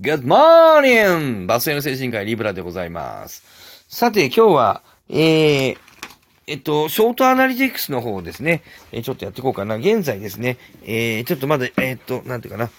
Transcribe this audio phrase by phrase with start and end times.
[0.00, 1.46] Good morning!
[1.46, 3.84] バスへの精神科医リブラでございます。
[3.88, 5.76] さて、今日は、えー、
[6.48, 9.76] えっと、ショートアナリティクスの方ですね、えーちょっとやっていこうかな。
[9.76, 12.70] 現在ですね、えー、ちょっとまだ、えーっと、なんていうかな。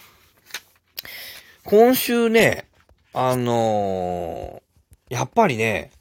[1.63, 2.67] 今週ね、
[3.13, 5.91] あのーやっぱりね、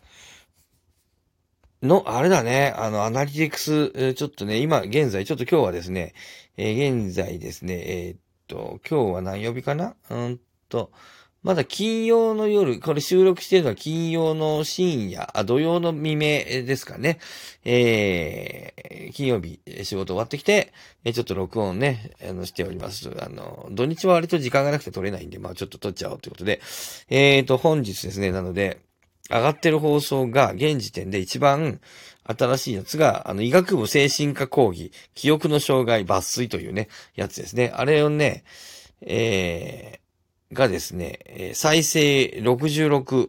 [1.81, 6.13] の、あれだね、あの、アナリティクス、えーちょっとね、今、現在、ちょっと今日はですね、
[6.57, 8.19] えー現在ですね、えーっ
[8.49, 9.95] と、今日は何曜日かな？
[10.11, 10.91] うんと、
[11.45, 16.21] まだ金曜の夜、これ収録しているのは金曜の深夜、あ、土曜の未明
[16.65, 17.19] ですかね。
[17.67, 20.73] えー、金曜日、仕事終わってきて、
[21.13, 23.11] ちょっと録音ね、あの、しております。
[23.21, 26.63] あの、土日は割と時間がなくて撮れないんで、まあちょっと撮っちゃおうということで、
[27.11, 28.81] えーと、本日ですね、なので、
[29.29, 31.81] 上がってる放送が現時点で一番
[32.25, 37.71] 新しいやつが、あの、医学部精神科講義、記憶の障害抜粋というね、やつですね。
[37.75, 38.45] あれをね、
[39.03, 40.04] えー、
[40.53, 43.29] がですね、え再生66、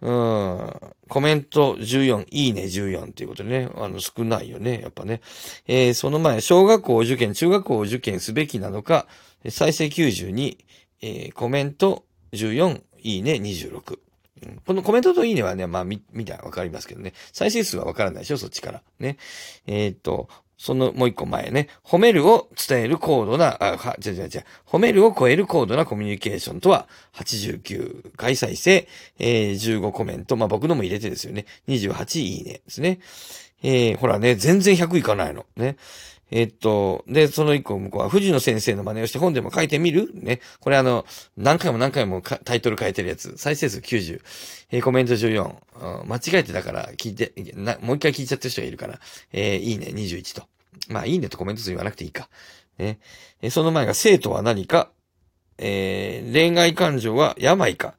[0.00, 5.20] うん、コメント14、いいね14ということでね、あの、少ないよね、やっぱね。
[5.66, 9.06] えーその前、小学校受験、中学校受験すべきなのか、
[9.48, 10.58] 再生92、
[11.02, 13.98] えーコメント14、いいね26。
[14.64, 17.12] このコメントといいねはね、まあ、み、見たらわかりますけどね。
[17.32, 18.82] 再生数はわからないでしょ、そっちから。
[19.00, 19.16] ね。
[19.66, 21.68] えーと、そのもう一個前ね。
[21.84, 24.44] 褒めるを伝える高度な、あ、は、じゃじゃじゃ。
[24.66, 28.88] 褒めるを超える高度なコミュニケーションとは、89回再生、
[29.20, 30.36] えー、15コメント。
[30.36, 31.46] まあ、僕のも入れてですよね。
[31.68, 32.98] 28いいねですね。
[33.62, 35.46] えー、ほらね、全然100いかないの。
[35.56, 35.76] ね。
[36.30, 40.10] えっと、で、その一個向こうは、藤野先生の真似をして本でも書いてみる？
[40.14, 40.40] ね。
[40.60, 43.36] これあの、何回も何回もタイトル変えてるやつ。
[43.38, 44.20] 再生数90。
[44.70, 46.04] えーコメント14。
[46.06, 49.00] 間違えてだから聞いて、なもう一回聞いちゃってる人がいるから、
[49.32, 50.42] えーいいね、21と。
[50.88, 52.28] まあ、いいねとコメント数言わなくていいか。
[52.78, 52.98] ね。
[53.40, 54.90] えーその前が、生とは何か、
[55.56, 57.94] えー恋愛感情は病か、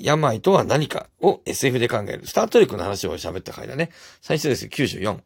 [0.00, 1.08] 病とは何か？
[1.20, 2.26] を SF で考える。
[2.26, 3.90] スタートレックの話を喋った回だね。
[4.20, 5.20] 再生数94。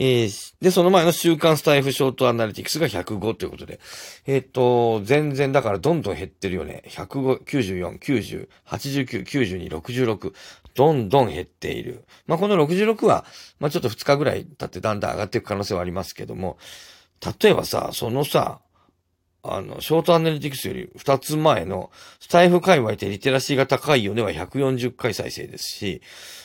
[0.00, 3.80] えーで、その前の週刊スタイフショートアナリティクスが105ということで。
[4.26, 6.84] えっ、と、全然だからどんどん減ってるよね。
[6.86, 10.32] 105、94、90、89、92、66。
[10.76, 12.04] どんどん減っている。
[12.28, 13.24] まあ、この66は、
[13.58, 16.58] まあ、ちょっと2日ぐらい経ってだんだん上がっていく可能性はありますけども、
[17.42, 18.60] 例えばさ、そのさ、
[19.42, 26.02] あの、ショートアナリティクスより2つ前の、スタイフ界隈でリテラシーが高いよねは140回再生ですし、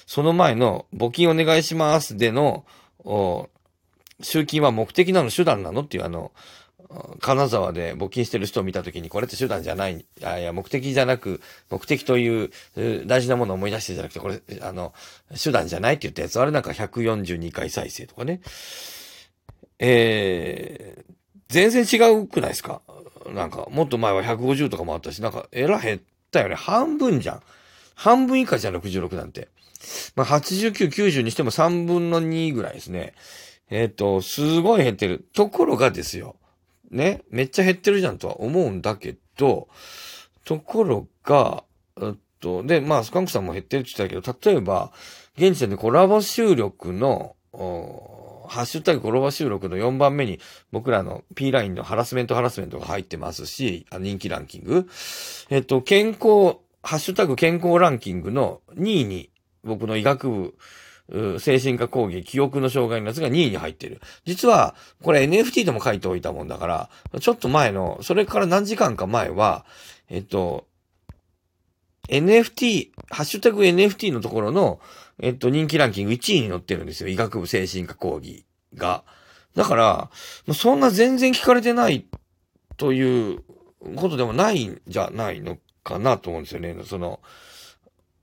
[0.07, 2.65] その前の募金お願いしますでの、
[4.21, 6.31] 集金は目的なの手段なのっていうあの、
[7.21, 11.41] 金沢で募金してる人を見たときに、これって手段じゃない、あいや、目的じゃなく、
[11.71, 12.51] 目的という
[13.07, 14.93] 大事なものを思い出してじゃなくて、これ、あの、
[15.41, 18.41] 手段じゃないって言ったやつ、あれなんか142回再生とかね。
[19.79, 21.13] えー、
[21.49, 22.81] 全然違うくないですか？
[23.33, 26.55] なんか、もっと前は150とかもあったし、なんか、えら減ったよね。
[26.55, 27.41] 半分じゃん。
[27.95, 29.49] 半分以下じゃん、66なんて。
[30.15, 33.13] まあ、89、90にしても3分の2ぐらいですね。
[33.69, 35.25] えっ、と、すごい減ってる。
[35.33, 36.35] ところがですよ。
[36.91, 37.23] ね。
[37.29, 39.67] めっちゃ減ってるじゃんとは思うんだけど、
[40.45, 41.63] ところが、
[41.99, 44.91] えっと、で、まあ、スカンクさんも減ってるって言ったけど、例えば、
[45.37, 50.39] 現時点でコラボ収録の、ハッシュタグコラボ収録の4番目に
[50.71, 54.87] 僕らの P ラインのハラスメントハラスメントが入ってますし、あ人気ランキング。
[55.49, 59.31] えっと、健康、ハッシュタグ健康ランキングの2位に
[59.63, 60.55] 僕の医学部、
[61.09, 64.01] う精神科講義、記憶の障害のやつが2位に入ってる。
[64.25, 69.65] 実は、これ NFT とも書いておいたもんだから、ちょっと前の、それから何時間か前は、
[70.09, 70.67] えっと、
[72.09, 74.81] NFT、ハッシュタグ NFT のところの、
[75.19, 77.07] えっと、人気ランキング1位に載ってるんですよ。
[77.07, 79.05] 医学部精神科講義が。
[79.55, 80.09] だから、
[80.53, 82.05] そんな全然聞かれてない
[82.75, 83.43] という
[83.95, 86.75] ことでもないんじゃないのかなと思うんですよね。
[86.85, 87.19] その、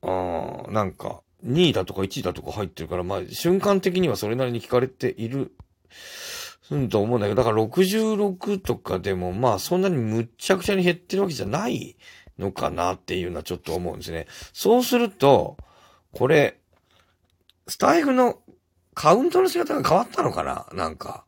[0.02, 5.52] あーなんか、2位だとか1位だとか入ってるから、まあ、瞬間的にはそれなりに聞かれている、
[6.70, 11.96] うんと思うんだけど、だから66とかでも、まあ、そんなにむっちゃくちゃに減ってるわけじゃない
[12.38, 14.26] のかなっていうのはちょっと思うんですね。
[14.52, 15.56] そうすると、
[16.12, 16.60] これ、
[17.66, 18.38] スタイフの
[18.94, 20.66] カウントの仕方が変わったのかな？
[20.72, 21.24] なんか。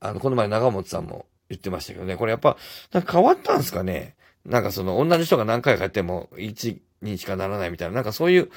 [0.00, 2.16] あの、この前長本さんも言ってましたけどね。
[2.16, 2.56] これやっぱ、
[2.92, 4.14] なんか変わったんですかね
[4.46, 8.50] なんかその、同じ人が何回かやっても、1にしかならないみたいな、なんかそういう、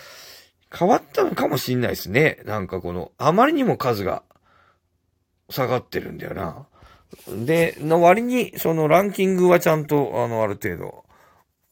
[0.75, 2.39] 変わったのかもしんないですね。
[2.45, 4.23] なんかこの、あまりにも数が
[5.49, 6.67] 下がってるんだよな。
[7.27, 11.03] で、の割に、そのランキングはちゃんと、あの、ある程度、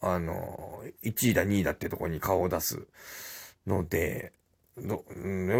[0.01, 2.87] あの、1位だ、2位だってとこに顔を出す
[3.65, 4.33] ので、
[4.77, 5.03] ど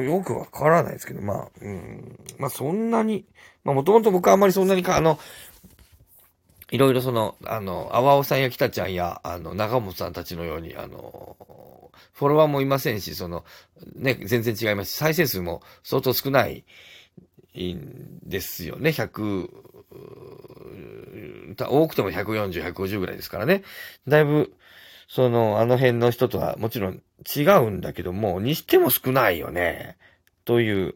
[0.04, 3.26] よくわからないですけど、まあ、うん、まあそんなに、
[3.64, 5.20] まあもともと僕はあまりそんなにか、あの、
[6.72, 11.36] いろいろその、あの、阿波尾さんや北ちゃんや、あの、長本さんたちのように、あの、
[12.14, 13.44] フォロワーもいませんし、その、
[13.96, 16.64] ね、全然違いますし、再生数も相当少ない
[17.58, 18.92] んですよね。
[18.92, 19.50] 100、
[21.70, 23.64] 多くても140、150ぐらいですからね。
[24.08, 24.54] だいぶ、
[25.10, 27.02] その、あの辺の人とはもちろん
[27.36, 29.98] 違うんだけども、にしても少ないよね。
[30.52, 30.90] という。
[30.90, 30.94] い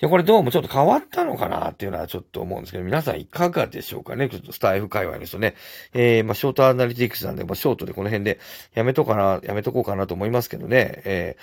[0.00, 4.28] や、これどうもちょっと変わったのかなっていうのはちょっと思うんですけど、皆さんいかがでしょうかね？
[4.28, 5.54] ちょっとスタイフ界隈の人ね。
[5.94, 8.40] えー、まあ、ショートアナリティクスなんで、まあ、ショートでこの辺で
[8.74, 11.02] やめとかな、やめとこうかなと思いますけどね。
[11.04, 11.42] えー、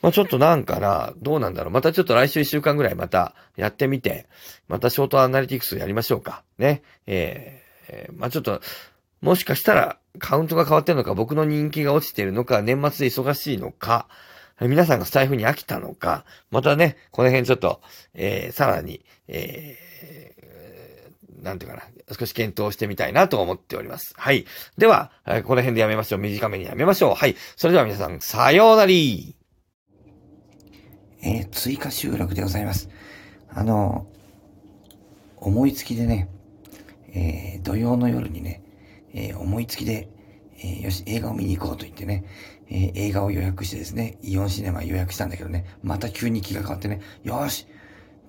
[0.00, 1.72] まあ、ちょっとなんかな、どうなんだろう。
[1.72, 4.26] またちょっと来週1週間ぐらいまたやってみて、
[4.68, 6.42] またショートアナリティクスやりましょうか。
[6.56, 6.82] ね。
[7.06, 8.62] えー、えー、まあ、ちょっと、
[9.20, 14.08] もしかしたらカウントが変わってるのか、僕の人気が落ちてるのか、年末で忙しいのか、
[14.60, 17.80] 皆さんがスタイフに飽きたのか、またね、この辺ちょっと、
[18.14, 21.82] えー、さらに、えー、なんていうかな、
[22.16, 24.14] 少し検討してみたいなと思っております。
[24.16, 24.46] はい。
[24.78, 26.20] では、この辺でやめましょう。
[26.20, 27.14] 短めにやめましょう。
[27.14, 27.36] はい。
[27.56, 29.36] それでは皆さん、さようなり
[31.26, 32.90] えー、追加収録でございます。
[33.48, 34.06] あの、
[35.38, 36.28] 思いつきでね、
[37.14, 38.62] えー、土曜の夜にね、
[39.14, 40.10] えー、思いつきで、
[40.58, 42.24] えー、よし、映画を見に行こうと言ってね、
[42.68, 47.66] えー、映画を予約してですね、イオンシネマ予約したんだけどね、また急に気が変わってね、よし、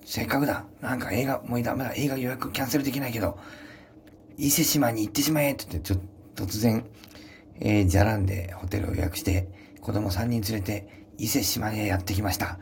[0.04, 3.38] せっかくだ、なんか映画、もうダメだ、映画予約キャンセルできないけど、
[4.38, 6.00] 伊勢島に行ってしまえって言って、ちょっ
[6.34, 6.86] と突然、
[7.60, 9.48] えー、じゃらんでホテルを予約して、
[9.80, 12.58] 子供3人連れて、伊勢島へやってきました。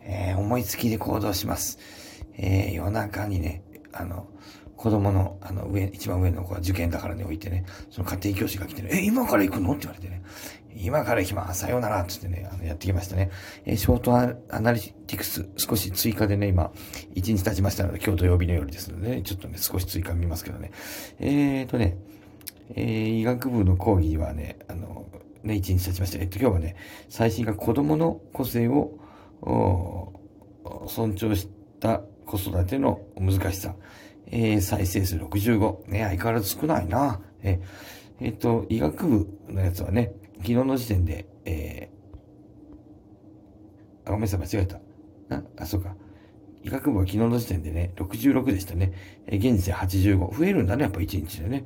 [0.00, 1.78] えー、思いつきで行動します。
[2.36, 3.62] えー、夜中にね、
[3.92, 4.26] あの、
[4.78, 9.72] 子供の、あの、上、一番上の子は受験だからね、置いてね、その家庭教師が来てね、え、今から行くの？
[9.72, 10.22] って言われてね、
[10.76, 11.60] 今から行きます。
[11.62, 13.30] さようならつってね、あの、やってきましたね。
[13.66, 16.70] え、ショートアナリティクス、少し追加でね、今、
[17.16, 20.70] 1日経ちましたので、今日土曜日の夜ですのでね、ちょっとね、少し追加見ますけどね。
[21.18, 21.98] えーとね、
[22.76, 25.08] えー、医学部の講義はね、あの、
[25.42, 26.18] ね、1日経ちました。
[26.18, 26.76] えっと、今日はね、
[27.08, 28.96] 最新が子供の個性を、
[30.86, 31.48] 尊重し
[31.80, 33.74] た子育ての難しさ。
[34.30, 35.88] えー、再生数65。
[35.88, 37.20] ね、相変わらず少ないな。
[37.42, 44.80] えー、えっ、と、医学部のやつはね、昨日の時点で、えー、あ、ごめんなさい、間違えた。
[45.28, 45.94] な、あ、そうか。
[46.62, 48.92] 医学部は昨日の時点でね、66でしたね。
[49.26, 50.38] えー、現時点85。
[50.38, 51.64] 増えるんだね、やっぱ1日でね。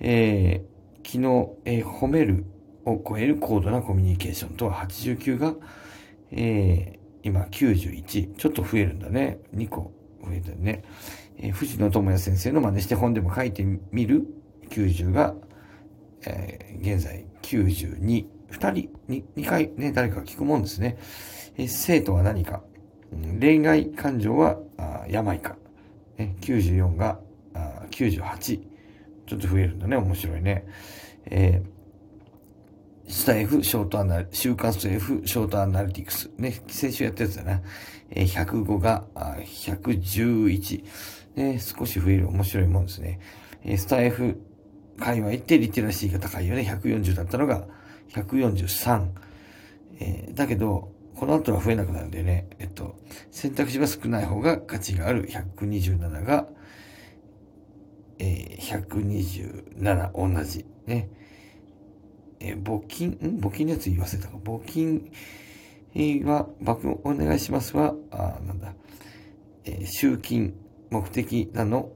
[0.00, 2.44] えー、昨日、えー、褒める
[2.84, 5.54] を超える高度なコミュニケーションとは89が、
[6.30, 8.34] えー、今91。
[8.34, 9.38] ちょっと増えるんだね。
[9.54, 9.92] 2個
[10.24, 10.82] 増えてるね。
[11.42, 14.26] え、藤野智也先生の真似して本でも書いてみる
[14.68, 15.34] 90が、
[16.26, 18.26] えー、現在92。
[18.50, 20.98] 二人、に、二回ね、誰か聞くもんですね。
[21.56, 22.62] えー、生徒は何か。
[23.40, 25.56] 恋愛感情は、あ病か。
[26.18, 27.18] ね、94が、
[27.54, 28.60] あ98。
[29.26, 29.96] ちょっと増えるんだね。
[29.96, 30.66] 面白いね。
[31.26, 36.30] えー、スタイフ、ショートアナ、週刊スタイフ、ショートアナリティクス。
[36.36, 37.62] ね、先週やったやつだな。
[38.10, 40.84] えー、105が、あ111。
[41.36, 43.20] ね、少し増える面白いもんですね。
[43.64, 44.40] えー、スタイフ
[44.98, 46.62] 界隈ってリテラシーが高いよね。
[46.62, 47.66] 140だったのが
[48.10, 49.08] 143。
[50.00, 52.96] えー、だけど、この後は増えなくなるんでね、えっと、
[53.30, 56.48] 選択肢は少ない方が価値がある127が、
[58.18, 60.64] えー、127同じ。
[60.86, 61.10] ね。
[62.40, 63.40] えー、募金、ん？
[63.40, 64.36] 募金のやつ言わせたか。
[64.38, 65.10] 募金
[66.24, 68.74] は、爆お願いしますは、あなんだ、
[69.64, 70.54] えー、集金
[70.90, 71.90] 目的なの、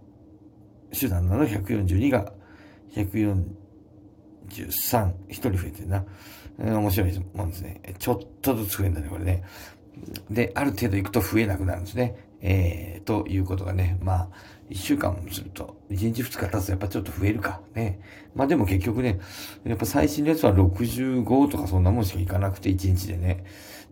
[0.99, 2.33] 手段なの？142が
[2.95, 6.05] 143、一人増えてるな。
[6.59, 7.81] えー、面白いもんですね。
[7.99, 9.43] ちょっとずつ増えるんだね、これね。
[10.31, 12.17] で、ある程度行くと増えなくなるんですね。
[12.41, 14.29] えー、ということがね、まあ、
[14.69, 17.61] 一週間すると、一日二日経つとやっぱちょっと増えるか。
[17.75, 18.01] ね。
[18.35, 19.21] まあでも結局ね、
[19.65, 23.45] やっぱ最新のやつは65とかそんなもんしかいかなくて、一日でね。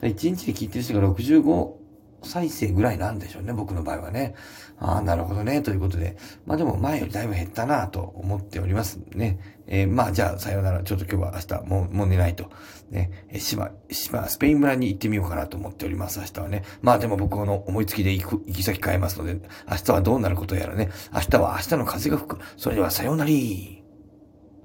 [0.02, 1.81] 一日で聞いてる人が65
[2.24, 4.34] 再生ぐらいなんでしょうね、僕の場合はね。
[4.78, 6.16] ああ、なるほどね、ということで。
[6.46, 9.38] まあでも前よりだいぶ減ったなと思っておりますね。
[9.66, 10.82] えー、まあじゃあ、さようなら。
[10.82, 12.50] ちょっと今日は明日、もう、もう寝ないと。
[12.90, 16.64] ね、え、島、島、スペイン村に行ってみようかなと思っております、明日はね。
[16.80, 19.34] まあでも僕の思いつきで行く、行き先変えますので、
[19.68, 20.90] 明日はどうなることやらね。
[21.12, 22.38] 明日は明日の風が吹く。
[22.56, 23.81] それではさようなら。